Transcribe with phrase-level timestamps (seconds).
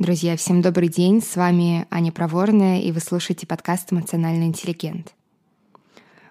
[0.00, 1.20] Друзья, всем добрый день.
[1.20, 5.12] С вами Аня Проворная, и вы слушаете подкаст «Эмоциональный интеллигент».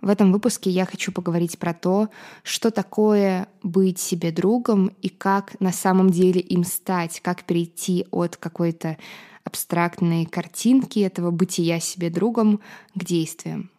[0.00, 2.08] В этом выпуске я хочу поговорить про то,
[2.44, 8.36] что такое быть себе другом и как на самом деле им стать, как перейти от
[8.36, 8.98] какой-то
[9.42, 12.60] абстрактной картинки этого бытия себе другом
[12.94, 13.72] к действиям.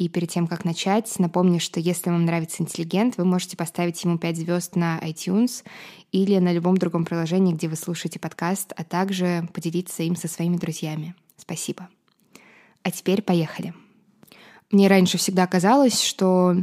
[0.00, 4.16] И перед тем, как начать, напомню, что если вам нравится интеллигент, вы можете поставить ему
[4.16, 5.62] 5 звезд на iTunes
[6.10, 10.56] или на любом другом приложении, где вы слушаете подкаст, а также поделиться им со своими
[10.56, 11.14] друзьями.
[11.36, 11.90] Спасибо.
[12.82, 13.74] А теперь поехали.
[14.70, 16.56] Мне раньше всегда казалось, что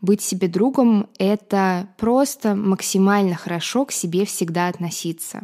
[0.00, 5.42] быть себе другом— это просто максимально хорошо к себе всегда относиться.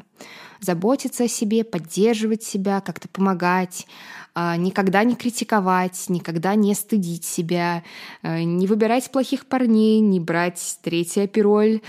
[0.64, 3.86] Заботиться о себе, поддерживать себя, как-то помогать,
[4.34, 7.84] а, никогда не критиковать, никогда не стыдить себя,
[8.22, 11.82] а, не выбирать плохих парней, не брать третий опероль.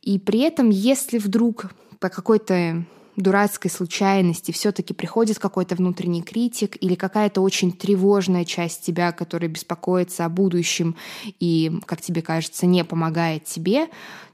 [0.00, 6.94] И при этом, если вдруг по какой-то дурацкой случайности все-таки приходит какой-то внутренний критик или
[6.94, 10.96] какая-то очень тревожная часть тебя, которая беспокоится о будущем
[11.40, 13.88] и, как тебе кажется, не помогает тебе,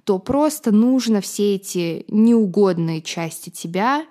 [0.05, 4.07] то просто нужно все эти неугодные части тебя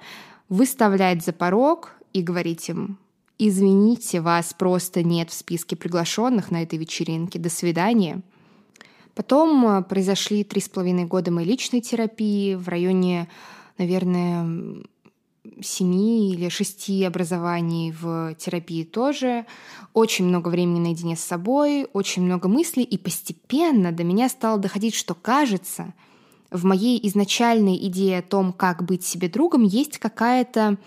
[0.50, 2.98] выставлять за порог и говорить им,
[3.38, 8.22] извините, вас просто нет в списке приглашенных на этой вечеринке, до свидания.
[9.16, 13.28] Потом э, произошли три с половиной года моей личной терапии в районе,
[13.80, 14.84] наверное,
[15.62, 19.46] семи или шести образований в терапии тоже,
[19.94, 24.94] очень много времени наедине с собой, очень много мыслей, и постепенно до меня стало доходить,
[24.94, 25.94] что кажется,
[26.52, 30.78] в моей изначальной идее о том, как быть себе другом, есть какая-то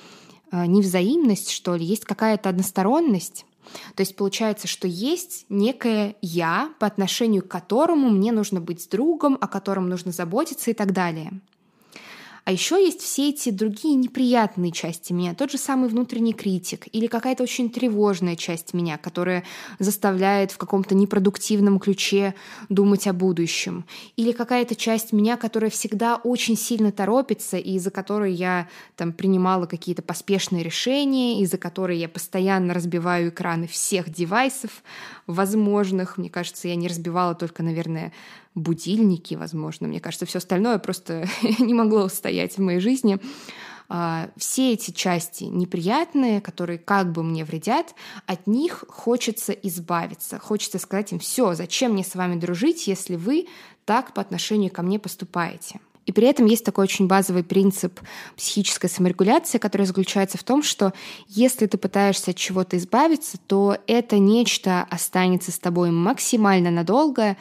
[0.53, 3.47] Э, невзаимность, что ли, есть какая-то односторонность.
[3.95, 8.87] То есть получается, что есть некое я, по отношению к которому мне нужно быть с
[8.87, 11.33] другом, о котором нужно заботиться и так далее.
[12.45, 17.07] А еще есть все эти другие неприятные части меня, тот же самый внутренний критик или
[17.07, 19.45] какая-то очень тревожная часть меня, которая
[19.79, 22.35] заставляет в каком-то непродуктивном ключе
[22.69, 23.85] думать о будущем,
[24.17, 29.67] или какая-то часть меня, которая всегда очень сильно торопится и из-за которой я там принимала
[29.67, 34.83] какие-то поспешные решения, из-за которой я постоянно разбиваю экраны всех девайсов
[35.29, 36.19] возможных.
[36.19, 38.13] Мне кажется, я не разбивала только, наверное,
[38.55, 39.89] будильники, возможно.
[39.89, 41.27] Мне кажется, все остальное просто
[41.59, 43.19] не могло устоять в моей жизни.
[43.89, 47.95] А, все эти части неприятные, которые как бы мне вредят,
[48.27, 50.39] от них хочется избавиться.
[50.39, 53.49] Хочется сказать им, все, зачем мне с вами дружить, если вы
[53.85, 55.81] так по отношению ко мне поступаете.
[56.07, 58.01] И при этом есть такой очень базовый принцип
[58.37, 60.93] психической саморегуляции, который заключается в том, что
[61.29, 67.37] если ты пытаешься от чего-то избавиться, то это нечто останется с тобой максимально надолго,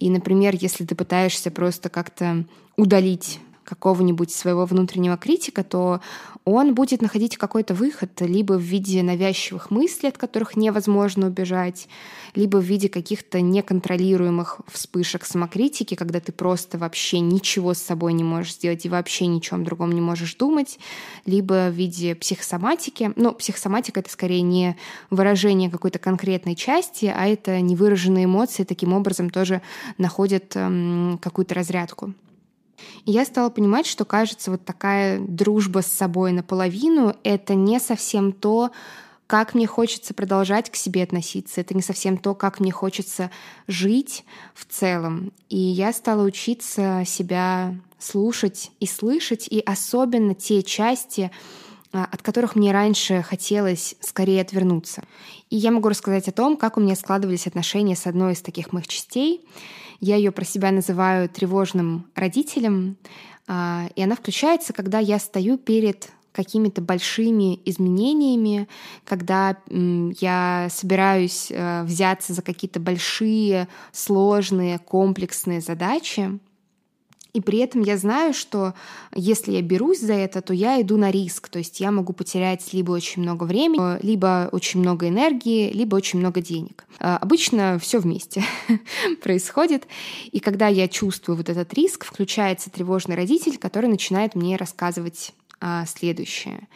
[0.00, 2.44] и, например, если ты пытаешься просто как-то
[2.76, 3.38] удалить
[3.70, 6.00] какого-нибудь своего внутреннего критика, то
[6.44, 11.88] он будет находить какой-то выход либо в виде навязчивых мыслей, от которых невозможно убежать,
[12.34, 18.24] либо в виде каких-то неконтролируемых вспышек самокритики, когда ты просто вообще ничего с собой не
[18.24, 20.78] можешь сделать и вообще ни о чем другом не можешь думать,
[21.26, 23.12] либо в виде психосоматики.
[23.14, 24.76] Но психосоматика— это скорее не
[25.10, 29.62] выражение какой-то конкретной части, а это невыраженные эмоции таким образом тоже
[29.98, 32.14] находят эм, какую-то разрядку.
[33.04, 38.32] И я стала понимать, что, кажется, вот такая дружба с собой наполовину— это не совсем
[38.32, 38.70] то,
[39.26, 41.60] как мне хочется продолжать к себе относиться.
[41.60, 43.30] Это не совсем то, как мне хочется
[43.68, 44.24] жить
[44.54, 45.32] в целом.
[45.48, 51.30] И я стала учиться себя слушать и слышать, и особенно те части,
[51.92, 55.04] а, от которых мне раньше хотелось скорее отвернуться.
[55.48, 58.72] И я могу рассказать о том, как у меня складывались отношения с одной из таких
[58.72, 59.44] моих частей.
[60.00, 62.96] Я ее про себя называю тревожным родителем,
[63.46, 68.68] а, и она включается, когда я стою перед какими-то большими изменениями,
[69.04, 76.38] когда я собираюсь э, взяться за какие-то большие, сложные, комплексные задачи,
[77.32, 78.74] и при этом я знаю, что
[79.14, 81.48] если я берусь за это, то я иду на риск.
[81.48, 86.18] То есть я могу потерять либо очень много времени, либо очень много энергии, либо очень
[86.18, 86.84] много денег.
[86.98, 88.42] А, обычно все вместе
[89.22, 89.86] происходит.
[90.32, 95.86] И когда я чувствую вот этот риск, включается тревожный родитель, который начинает мне рассказывать а,
[95.86, 96.66] следующее.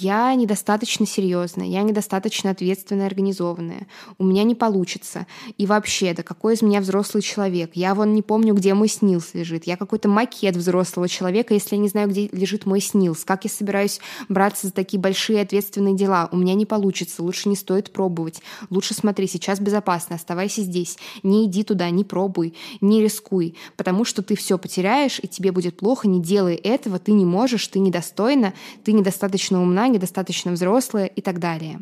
[0.00, 5.26] Я недостаточно серьезная, я недостаточно ответственная, организованная, у меня не получится.
[5.56, 7.72] И вообще, да какой из меня взрослый человек?
[7.74, 9.66] Я вон не помню, где мой снилс лежит.
[9.66, 13.24] Я какой-то макет взрослого человека, если я не знаю, где лежит мой снилс.
[13.24, 16.28] Как я собираюсь браться за такие большие ответственные дела?
[16.30, 18.40] У меня не получится, лучше не стоит пробовать.
[18.70, 20.96] Лучше смотри, сейчас безопасно, оставайся здесь.
[21.22, 25.76] Не иди туда, не пробуй, не рискуй, потому что ты все потеряешь, и тебе будет
[25.76, 28.54] плохо, не делай этого, ты не можешь, ты недостойна,
[28.84, 31.80] ты недостаточно умна, умна, недостаточно взрослая и так далее.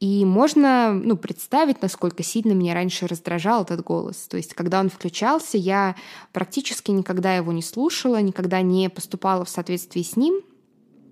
[0.00, 4.26] И можно ну, представить, насколько сильно меня раньше раздражал этот голос.
[4.28, 5.94] То есть, когда он включался, я
[6.32, 10.40] практически никогда его не слушала, никогда не поступала в соответствии с ним,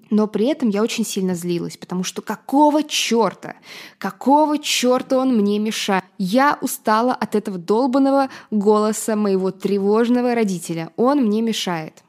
[0.09, 3.55] но при этом я очень сильно злилась, потому что какого черта,
[3.99, 6.05] какого черта он мне мешает?
[6.19, 10.91] Я устала от этого долбанного голоса моего тревожного родителя.
[10.97, 12.03] Он мне мешает.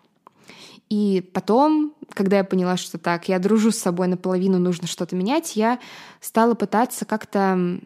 [0.89, 5.55] И потом, когда я поняла, что так, я дружу с собой наполовину, нужно что-то менять,
[5.55, 5.79] я
[6.19, 7.79] стала пытаться как-то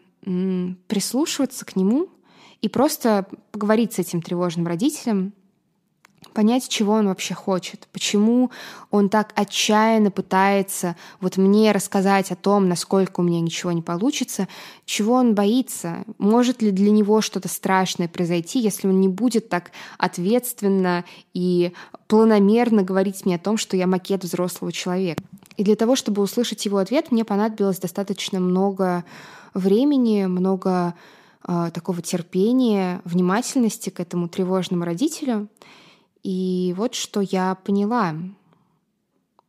[0.88, 2.08] прислушиваться к нему
[2.60, 5.32] и просто поговорить с этим тревожным родителем,
[6.36, 8.50] понять, чего он вообще хочет, почему
[8.90, 14.46] он так отчаянно пытается вот мне рассказать о том, насколько у меня ничего не получится,
[14.84, 19.70] чего он боится, может ли для него что-то страшное произойти, если он не будет так
[19.96, 21.72] ответственно и
[22.06, 25.22] планомерно говорить мне о том, что я макет взрослого человека.
[25.56, 29.06] И для того, чтобы услышать его ответ, мне понадобилось достаточно много
[29.54, 30.92] времени, много
[31.48, 35.48] э, такого терпения, внимательности к этому тревожному родителю.
[36.26, 38.16] И вот что я поняла.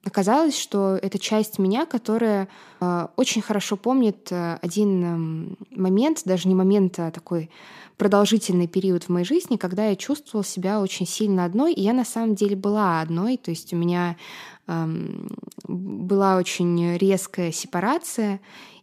[0.03, 6.47] Оказалось, что это часть меня, которая э, очень хорошо помнит э, один э, момент, даже
[6.47, 7.50] не момент, а такой
[7.97, 12.06] продолжительный период в моей жизни, когда я чувствовала себя очень сильно одной, и я на
[12.06, 14.15] самом деле была одной, то есть у меня
[14.68, 14.88] э,
[15.68, 18.39] была очень резкая сепарация,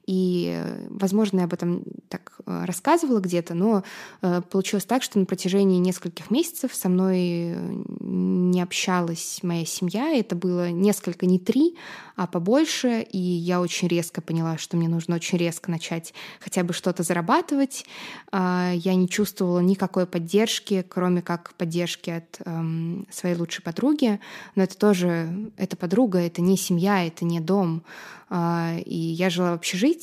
[0.06, 3.84] и, э, возможно, я об этом так э, рассказывала где-то, но
[4.20, 7.56] э, получилось так, что на протяжении нескольких месяцев со мной
[8.00, 10.10] не общалась моя семья.
[10.14, 11.76] Это было несколько, не три,
[12.16, 13.00] а побольше.
[13.10, 17.86] И я очень резко поняла, что мне нужно очень резко начать хотя бы что-то зарабатывать.
[18.30, 24.20] А, я не чувствовала никакой поддержки, кроме как поддержки от эм, своей лучшей подруги.
[24.54, 27.82] Но это тоже, это подруга, это не семья, это не дом.
[28.28, 29.93] А, и я жила в общежитии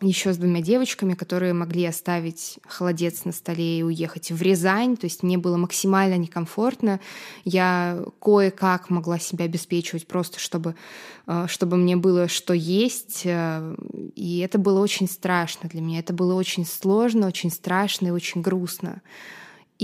[0.00, 4.96] еще с двумя девочками, которые могли оставить холодец на столе и уехать в Рязань.
[4.96, 7.00] То есть мне было максимально некомфортно.
[7.44, 10.74] Я кое-как могла себя обеспечивать просто, чтобы,
[11.26, 13.22] а, чтобы мне было что есть.
[13.26, 13.74] А,
[14.16, 16.00] и это было очень страшно для меня.
[16.00, 19.00] Это было очень сложно, очень страшно и очень грустно.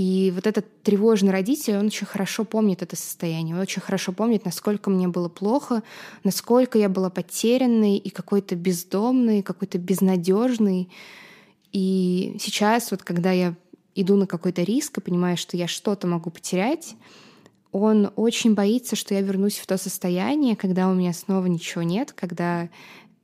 [0.01, 4.47] И вот этот тревожный родитель, он очень хорошо помнит это состояние, он очень хорошо помнит,
[4.47, 5.83] насколько мне было плохо,
[6.25, 10.89] насколько я была потерянной и какой-то бездомной, какой-то безнадежной.
[11.73, 13.55] И сейчас, вот когда я
[13.95, 16.95] иду на какой-то риск и понимаю, что я что-то могу потерять,
[17.71, 22.13] он очень боится, что я вернусь в то состояние, когда у меня снова ничего нет,
[22.13, 22.71] когда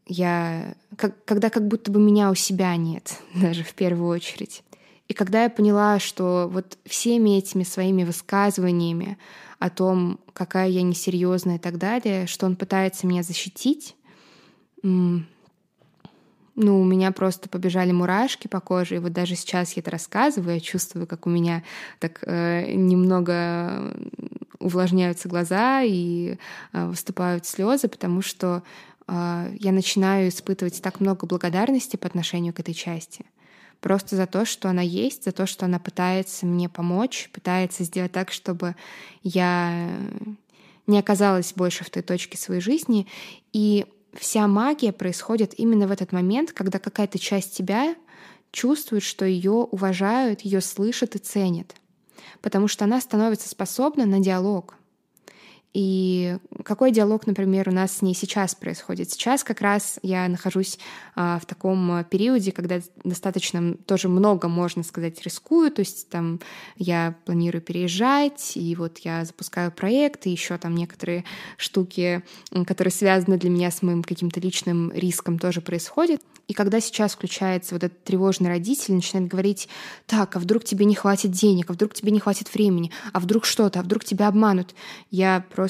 [0.07, 4.63] я, как, когда как будто бы меня у себя нет, даже в первую очередь.
[5.09, 9.19] И когда я поняла, что вот всеми этими своими высказываниями
[9.59, 13.97] о том, какая я несерьезная и так далее, что он пытается меня защитить,
[16.57, 20.55] ну, у меня просто побежали мурашки по коже, и вот даже сейчас я это рассказываю,
[20.55, 21.63] я чувствую, как у меня
[21.99, 23.95] так э, немного
[24.59, 26.39] увлажняются глаза и
[26.73, 28.63] э, выступают слезы, потому что
[29.07, 33.27] э, я начинаю испытывать так много благодарности по отношению к этой части
[33.81, 38.13] просто за то, что она есть, за то, что она пытается мне помочь, пытается сделать
[38.13, 38.77] так, чтобы
[39.23, 39.89] я
[40.87, 43.07] не оказалась больше в той точке своей жизни.
[43.53, 47.95] И вся магия происходит именно в этот момент, когда какая-то часть тебя
[48.53, 51.75] чувствует, что ее уважают, ее слышат и ценят.
[52.41, 54.77] Потому что она становится способна на диалог.
[55.77, 59.11] И какой диалог, например, у нас с ней сейчас происходит?
[59.11, 60.79] Сейчас как раз я нахожусь
[61.15, 65.71] а, в таком периоде, когда достаточно тоже много, можно сказать, рискую.
[65.71, 66.41] То есть там
[66.77, 71.27] я планирую переезжать, и вот я запускаю проект, и еще там некоторые
[71.59, 72.23] штуки,
[72.67, 76.23] которые связаны для меня с моим каким-то личным риском, тоже происходят.
[76.49, 79.69] И когда сейчас включается вот этот тревожный родитель, начинает говорить,
[80.07, 83.45] так, а вдруг тебе не хватит денег, а вдруг тебе не хватит времени, а вдруг
[83.45, 84.75] что-то, а вдруг тебя обманут,
[85.11, 85.66] я просто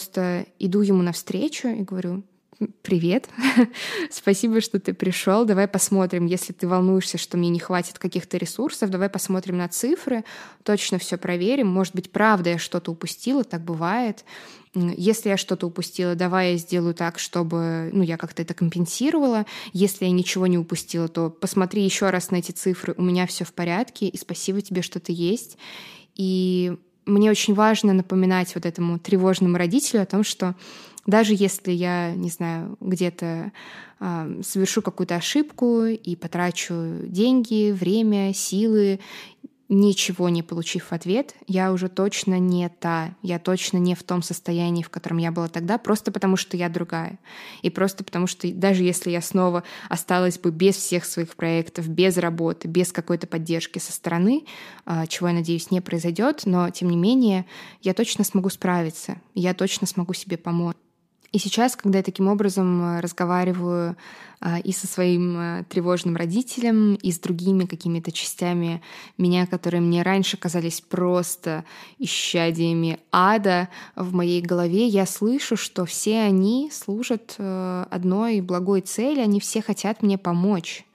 [0.58, 2.24] иду ему навстречу и говорю,
[2.82, 3.28] привет,
[4.10, 5.44] спасибо, что ты пришел.
[5.44, 10.24] Давай посмотрим, если ты волнуешься, что мне не хватит каких-то ресурсов, давай посмотрим на цифры,
[10.62, 11.68] точно все проверим.
[11.68, 14.24] Может быть, правда я что-то упустила, так бывает.
[14.74, 19.46] Если я что-то упустила, давай я сделаю так, чтобы ну, я как-то это компенсировала.
[19.72, 23.44] Если я ничего не упустила, то посмотри еще раз на эти цифры, у меня все
[23.44, 25.56] в порядке, и спасибо тебе, что ты есть.
[26.14, 26.76] И
[27.06, 30.54] мне очень важно напоминать вот этому тревожному родителю о том, что
[31.06, 33.52] даже если я, не знаю, где-то
[34.00, 38.98] э, совершу какую-то ошибку и потрачу деньги, время, силы,
[39.68, 44.82] ничего не получив ответ, я уже точно не та, я точно не в том состоянии,
[44.82, 47.18] в котором я была тогда, просто потому что я другая.
[47.62, 52.16] И просто потому что даже если я снова осталась бы без всех своих проектов, без
[52.16, 54.44] работы, без какой-то поддержки со стороны,
[54.84, 57.46] а, чего, я надеюсь, не произойдет, но тем не менее
[57.82, 60.76] я точно смогу справиться, я точно смогу себе помочь.
[61.36, 63.94] И сейчас, когда я таким образом э, разговариваю
[64.40, 68.80] а, и со своим э, тревожным родителем, и с другими какими-то частями
[69.18, 71.66] меня, которые мне раньше казались просто
[71.98, 79.20] исчадиями ада в моей голове, я слышу, что все они служат э, одной благой цели,
[79.20, 80.86] они все хотят мне помочь.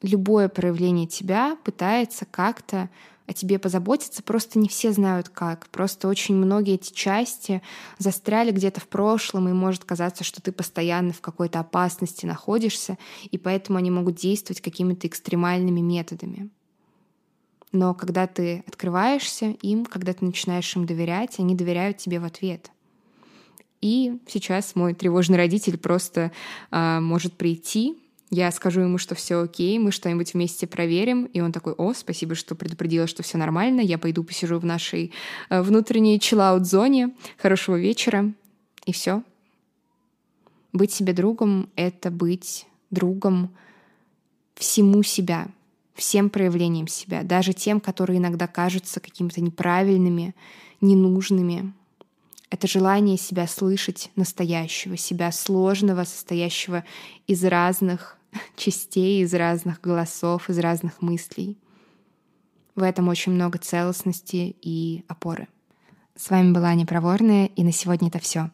[0.00, 2.88] Любое проявление тебя пытается как-то
[3.30, 5.68] о тебе позаботиться, просто не все знают как.
[5.68, 7.62] Просто очень многие эти части
[7.96, 12.98] застряли где-то в прошлом, и может казаться, что ты постоянно в какой-то опасности находишься,
[13.30, 16.50] и поэтому они могут действовать какими-то экстремальными методами.
[17.70, 22.72] Но когда ты открываешься им, когда ты начинаешь им доверять, они доверяют тебе в ответ.
[23.80, 26.32] И сейчас мой тревожный родитель просто
[26.72, 27.96] э, может прийти
[28.30, 32.36] я скажу ему, что все окей, мы что-нибудь вместе проверим, и он такой, о, спасибо,
[32.36, 35.12] что предупредила, что все нормально, я пойду посижу в нашей
[35.48, 38.32] э, внутренней чиллаут-зоне, хорошего вечера,
[38.86, 39.24] и все.
[40.72, 43.50] Быть себе другом— это быть другом
[44.54, 45.48] всему себя,
[45.94, 50.36] всем проявлениям себя, даже тем, которые иногда кажутся какими-то неправильными,
[50.80, 51.72] ненужными.
[52.48, 56.84] Это желание себя слышать настоящего, себя сложного, состоящего
[57.26, 58.19] из разных
[58.56, 61.58] частей из разных голосов, из разных мыслей.
[62.74, 65.48] В этом очень много целостности и опоры.
[66.16, 68.50] С вами была Непроворная, и на сегодня это все.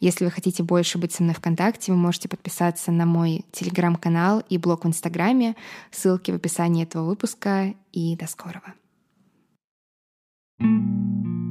[0.00, 4.42] Если вы хотите больше быть со мной в контакте, вы можете подписаться на мой телеграм-канал
[4.48, 5.54] и блог в Инстаграме.
[5.92, 7.74] Ссылки в описании этого выпуска.
[7.92, 8.74] И до скорого.
[10.60, 11.41] thank you